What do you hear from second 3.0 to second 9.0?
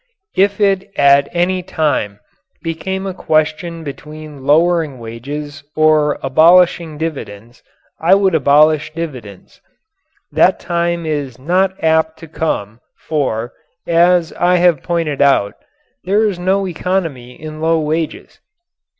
a question between lowering wages or abolishing dividends, I would abolish